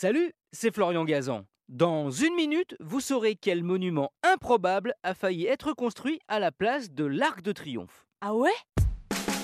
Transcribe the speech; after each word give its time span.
Salut, 0.00 0.32
c'est 0.52 0.72
Florian 0.72 1.04
Gazan. 1.04 1.44
Dans 1.68 2.08
une 2.08 2.36
minute, 2.36 2.76
vous 2.78 3.00
saurez 3.00 3.34
quel 3.34 3.64
monument 3.64 4.12
improbable 4.22 4.94
a 5.02 5.12
failli 5.12 5.46
être 5.46 5.72
construit 5.72 6.20
à 6.28 6.38
la 6.38 6.52
place 6.52 6.92
de 6.92 7.04
l'Arc 7.04 7.42
de 7.42 7.50
Triomphe. 7.50 8.06
Ah 8.20 8.32
ouais? 8.32 8.54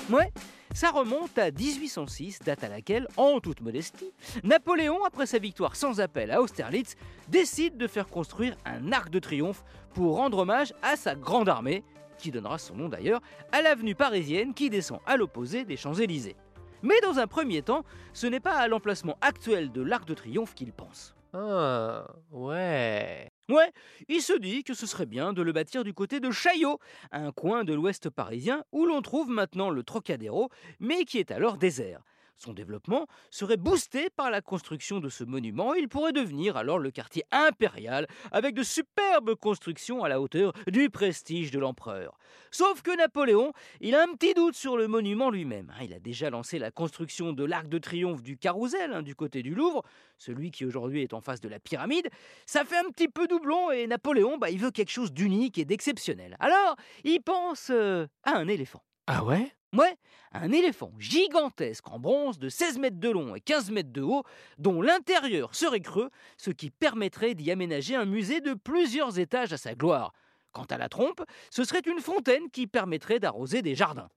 Ouais, 0.09 0.31
ça 0.73 0.91
remonte 0.91 1.37
à 1.37 1.51
1806, 1.51 2.39
date 2.39 2.63
à 2.63 2.69
laquelle, 2.69 3.09
en 3.17 3.41
toute 3.41 3.59
modestie, 3.59 4.13
Napoléon, 4.45 5.03
après 5.03 5.25
sa 5.25 5.39
victoire 5.39 5.75
sans 5.75 5.99
appel 5.99 6.31
à 6.31 6.41
Austerlitz, 6.41 6.95
décide 7.27 7.75
de 7.75 7.87
faire 7.87 8.07
construire 8.07 8.55
un 8.63 8.93
arc 8.93 9.09
de 9.09 9.19
triomphe 9.19 9.65
pour 9.93 10.15
rendre 10.15 10.37
hommage 10.37 10.73
à 10.81 10.95
sa 10.95 11.15
grande 11.15 11.49
armée, 11.49 11.83
qui 12.17 12.31
donnera 12.31 12.59
son 12.59 12.77
nom 12.77 12.87
d'ailleurs 12.87 13.19
à 13.51 13.61
l'avenue 13.61 13.93
parisienne 13.93 14.53
qui 14.53 14.69
descend 14.69 14.99
à 15.05 15.17
l'opposé 15.17 15.65
des 15.65 15.75
Champs-Élysées. 15.75 16.37
Mais 16.85 17.01
dans 17.01 17.17
un 17.17 17.25
premier 17.25 17.63
temps, 17.63 17.83
ce 18.13 18.27
n'est 18.27 18.39
pas 18.39 18.53
à 18.57 18.67
l'emplacement 18.67 19.17
actuel 19.21 19.71
de 19.71 19.81
l'Arc 19.81 20.07
de 20.07 20.13
Triomphe 20.13 20.53
qu'il 20.53 20.71
pense. 20.71 21.15
Ah, 21.33 22.05
ouais. 22.31 23.27
Ouais, 23.49 23.71
il 24.07 24.21
se 24.21 24.37
dit 24.37 24.63
que 24.63 24.75
ce 24.75 24.85
serait 24.85 25.07
bien 25.07 25.33
de 25.33 25.41
le 25.41 25.51
bâtir 25.51 25.83
du 25.83 25.95
côté 25.95 26.19
de 26.19 26.29
Chaillot, 26.29 26.79
un 27.11 27.31
coin 27.31 27.63
de 27.63 27.73
l'ouest 27.73 28.11
parisien 28.11 28.63
où 28.71 28.85
l'on 28.85 29.01
trouve 29.01 29.31
maintenant 29.31 29.71
le 29.71 29.81
Trocadéro, 29.81 30.49
mais 30.79 31.05
qui 31.05 31.17
est 31.17 31.31
alors 31.31 31.57
désert. 31.57 32.03
Son 32.37 32.53
développement 32.53 33.07
serait 33.31 33.57
boosté 33.57 34.09
par 34.09 34.29
la 34.29 34.41
construction 34.41 34.99
de 34.99 35.09
ce 35.09 35.23
monument. 35.23 35.73
Il 35.73 35.87
pourrait 35.87 36.11
devenir 36.11 36.57
alors 36.57 36.79
le 36.79 36.91
quartier 36.91 37.23
impérial 37.31 38.07
avec 38.31 38.53
de 38.55 38.63
superbes 38.63 39.35
constructions 39.35 40.03
à 40.03 40.09
la 40.09 40.19
hauteur 40.19 40.53
du 40.67 40.89
prestige 40.89 41.51
de 41.51 41.59
l'empereur. 41.59 42.17
Sauf 42.51 42.81
que 42.81 42.95
Napoléon, 42.95 43.53
il 43.79 43.95
a 43.95 44.03
un 44.03 44.13
petit 44.13 44.33
doute 44.33 44.55
sur 44.55 44.77
le 44.77 44.87
monument 44.87 45.29
lui-même. 45.29 45.71
hein. 45.71 45.83
Il 45.83 45.93
a 45.93 45.99
déjà 45.99 46.29
lancé 46.29 46.59
la 46.59 46.71
construction 46.71 47.33
de 47.33 47.43
l'arc 47.43 47.67
de 47.67 47.77
triomphe 47.77 48.21
du 48.21 48.37
Carrousel 48.37 48.93
hein, 48.93 49.01
du 49.01 49.15
côté 49.15 49.41
du 49.41 49.55
Louvre, 49.55 49.83
celui 50.17 50.51
qui 50.51 50.65
aujourd'hui 50.65 51.01
est 51.01 51.13
en 51.13 51.21
face 51.21 51.41
de 51.41 51.49
la 51.49 51.59
pyramide. 51.59 52.09
Ça 52.45 52.65
fait 52.65 52.77
un 52.77 52.89
petit 52.91 53.07
peu 53.07 53.27
doublon 53.27 53.71
et 53.71 53.87
Napoléon, 53.87 54.37
bah, 54.37 54.49
il 54.49 54.59
veut 54.59 54.71
quelque 54.71 54.91
chose 54.91 55.11
d'unique 55.11 55.57
et 55.57 55.65
d'exceptionnel. 55.65 56.35
Alors, 56.39 56.75
il 57.03 57.19
pense 57.21 57.69
euh, 57.71 58.07
à 58.23 58.37
un 58.37 58.47
éléphant. 58.47 58.83
Ah 59.07 59.23
ouais? 59.23 59.51
Ouais, 59.73 59.97
un 60.31 60.51
éléphant 60.51 60.91
gigantesque 60.97 61.87
en 61.89 61.99
bronze 61.99 62.39
de 62.39 62.49
16 62.49 62.79
mètres 62.79 62.99
de 62.99 63.09
long 63.09 63.35
et 63.35 63.41
15 63.41 63.71
mètres 63.71 63.91
de 63.91 64.01
haut, 64.01 64.23
dont 64.57 64.81
l'intérieur 64.81 65.53
serait 65.53 65.81
creux, 65.81 66.09
ce 66.37 66.49
qui 66.49 66.71
permettrait 66.71 67.35
d'y 67.35 67.51
aménager 67.51 67.95
un 67.95 68.05
musée 68.05 68.41
de 68.41 68.53
plusieurs 68.53 69.19
étages 69.19 69.53
à 69.53 69.57
sa 69.57 69.75
gloire. 69.75 70.13
Quant 70.53 70.63
à 70.63 70.77
la 70.77 70.87
trompe, 70.87 71.23
ce 71.51 71.65
serait 71.65 71.81
une 71.85 71.99
fontaine 71.99 72.49
qui 72.49 72.67
permettrait 72.67 73.19
d'arroser 73.19 73.61
des 73.61 73.75
jardins. 73.75 74.09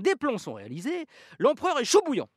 Des 0.00 0.16
plans 0.16 0.38
sont 0.38 0.54
réalisés, 0.54 1.06
l'empereur 1.38 1.78
est 1.78 1.84
chaud 1.84 2.02
bouillant. 2.04 2.28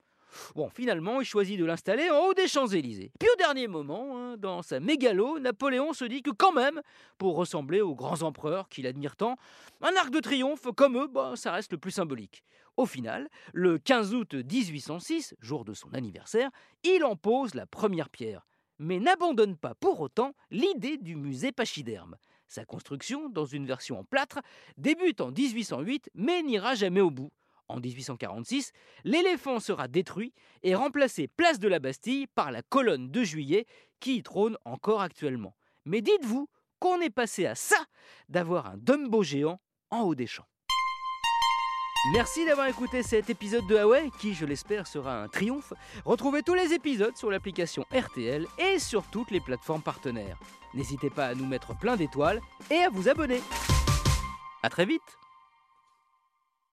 Bon, 0.55 0.69
finalement, 0.69 1.21
il 1.21 1.25
choisit 1.25 1.59
de 1.59 1.65
l'installer 1.65 2.09
en 2.09 2.25
haut 2.25 2.33
des 2.33 2.47
Champs-Élysées. 2.47 3.11
Puis 3.19 3.29
au 3.33 3.37
dernier 3.37 3.67
moment, 3.67 4.17
hein, 4.17 4.37
dans 4.37 4.61
sa 4.61 4.79
mégalo, 4.79 5.39
Napoléon 5.39 5.93
se 5.93 6.05
dit 6.05 6.21
que 6.21 6.31
quand 6.31 6.51
même, 6.51 6.81
pour 7.17 7.35
ressembler 7.35 7.81
aux 7.81 7.95
grands 7.95 8.21
empereurs 8.21 8.69
qu'il 8.69 8.87
admire 8.87 9.15
tant, 9.15 9.35
un 9.81 9.95
arc 9.95 10.09
de 10.09 10.19
triomphe 10.19 10.67
comme 10.75 10.97
eux, 10.97 11.07
bah, 11.07 11.33
ça 11.35 11.51
reste 11.51 11.71
le 11.71 11.77
plus 11.77 11.91
symbolique. 11.91 12.43
Au 12.77 12.85
final, 12.85 13.27
le 13.53 13.79
15 13.79 14.13
août 14.13 14.35
1806, 14.35 15.35
jour 15.41 15.65
de 15.65 15.73
son 15.73 15.93
anniversaire, 15.93 16.51
il 16.83 17.03
en 17.03 17.15
pose 17.15 17.55
la 17.55 17.65
première 17.65 18.09
pierre, 18.09 18.45
mais 18.77 18.99
n'abandonne 18.99 19.57
pas 19.57 19.73
pour 19.73 19.99
autant 19.99 20.33
l'idée 20.51 20.97
du 20.97 21.15
musée 21.15 21.51
pachyderme. 21.51 22.17
Sa 22.47 22.65
construction, 22.65 23.29
dans 23.29 23.45
une 23.45 23.65
version 23.65 23.99
en 23.99 24.03
plâtre, 24.03 24.39
débute 24.77 25.21
en 25.21 25.31
1808 25.31 26.11
mais 26.13 26.43
n'ira 26.43 26.75
jamais 26.75 27.01
au 27.01 27.11
bout. 27.11 27.31
En 27.69 27.79
1846, 27.79 28.71
l'éléphant 29.03 29.59
sera 29.59 29.87
détruit 29.87 30.33
et 30.63 30.75
remplacé 30.75 31.27
place 31.27 31.59
de 31.59 31.67
la 31.67 31.79
Bastille 31.79 32.27
par 32.27 32.51
la 32.51 32.61
colonne 32.61 33.11
de 33.11 33.23
juillet 33.23 33.65
qui 33.99 34.17
y 34.17 34.23
trône 34.23 34.57
encore 34.65 35.01
actuellement. 35.01 35.55
Mais 35.85 36.01
dites-vous 36.01 36.47
qu'on 36.79 37.01
est 37.01 37.09
passé 37.09 37.45
à 37.45 37.55
ça 37.55 37.77
d'avoir 38.29 38.67
un 38.67 38.77
Dumbo 38.77 39.23
géant 39.23 39.59
en 39.89 40.01
haut 40.01 40.15
des 40.15 40.27
champs. 40.27 40.47
Merci 42.13 42.45
d'avoir 42.45 42.67
écouté 42.67 43.03
cet 43.03 43.29
épisode 43.29 43.67
de 43.67 43.75
Huawei 43.75 44.09
qui, 44.19 44.33
je 44.33 44.45
l'espère, 44.45 44.87
sera 44.87 45.23
un 45.23 45.27
triomphe. 45.27 45.73
Retrouvez 46.05 46.41
tous 46.41 46.53
les 46.53 46.73
épisodes 46.73 47.17
sur 47.17 47.29
l'application 47.29 47.85
RTL 47.91 48.45
et 48.59 48.79
sur 48.79 49.03
toutes 49.09 49.31
les 49.31 49.41
plateformes 49.41 49.81
partenaires. 49.81 50.39
N'hésitez 50.73 51.09
pas 51.09 51.27
à 51.27 51.35
nous 51.35 51.45
mettre 51.45 51.77
plein 51.77 51.97
d'étoiles 51.97 52.39
et 52.71 52.77
à 52.77 52.89
vous 52.89 53.09
abonner. 53.09 53.41
A 54.63 54.69
très 54.69 54.85
vite 54.85 55.17